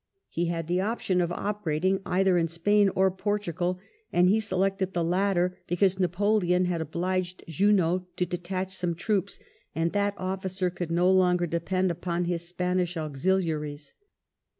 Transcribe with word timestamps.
He 0.29 0.47
had 0.47 0.65
the 0.65 0.81
option 0.81 1.21
of 1.21 1.31
operating 1.31 2.01
either 2.07 2.35
in 2.35 2.47
Spain 2.47 2.89
or 2.95 3.11
Portugal, 3.11 3.77
and 4.11 4.27
he 4.27 4.39
selected 4.39 4.93
the 4.95 5.03
latter, 5.03 5.59
because 5.67 5.99
Napoleon 5.99 6.65
had 6.65 6.81
obliged 6.81 7.43
Junot 7.47 8.05
to 8.17 8.25
detach 8.25 8.75
some 8.75 8.95
troops, 8.95 9.37
and 9.75 9.91
that 9.91 10.17
oflicer 10.17 10.73
could 10.75 10.89
no 10.89 11.11
longer 11.11 11.45
depend 11.45 11.91
upon 11.91 12.25
his 12.25 12.47
Spanish 12.47 12.97
auxiliaries. 12.97 13.93